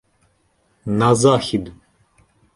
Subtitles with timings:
[0.99, 1.71] На захід